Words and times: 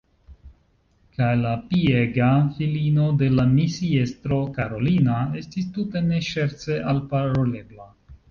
Kaj 1.17 1.27
la 1.41 1.49
piega 1.73 2.29
filino 2.55 3.05
de 3.19 3.27
la 3.41 3.45
misiestro, 3.59 4.41
Karolina, 4.57 5.19
estis 5.41 5.67
tute 5.77 6.03
ne 6.09 6.23
ŝerce 6.31 6.81
alparolebla. 6.95 7.87